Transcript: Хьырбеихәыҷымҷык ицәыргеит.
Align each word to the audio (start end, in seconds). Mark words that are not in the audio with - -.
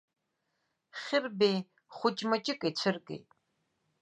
Хьырбеихәыҷымҷык 1.01 2.61
ицәыргеит. 2.69 3.27